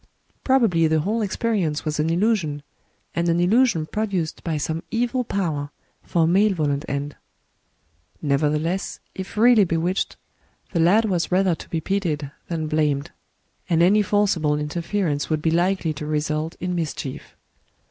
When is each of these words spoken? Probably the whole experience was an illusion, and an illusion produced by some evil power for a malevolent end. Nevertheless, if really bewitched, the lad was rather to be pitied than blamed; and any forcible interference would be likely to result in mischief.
Probably 0.43 0.87
the 0.87 1.01
whole 1.01 1.21
experience 1.21 1.85
was 1.85 1.99
an 1.99 2.09
illusion, 2.09 2.63
and 3.13 3.29
an 3.29 3.39
illusion 3.39 3.85
produced 3.85 4.43
by 4.43 4.57
some 4.57 4.81
evil 4.89 5.23
power 5.23 5.69
for 6.01 6.23
a 6.23 6.27
malevolent 6.27 6.83
end. 6.87 7.15
Nevertheless, 8.19 8.99
if 9.13 9.37
really 9.37 9.63
bewitched, 9.63 10.17
the 10.71 10.79
lad 10.79 11.05
was 11.05 11.31
rather 11.31 11.53
to 11.53 11.69
be 11.69 11.81
pitied 11.81 12.31
than 12.47 12.65
blamed; 12.65 13.11
and 13.69 13.83
any 13.83 14.01
forcible 14.01 14.57
interference 14.57 15.29
would 15.29 15.43
be 15.43 15.51
likely 15.51 15.93
to 15.93 16.07
result 16.07 16.55
in 16.59 16.73
mischief. 16.73 17.35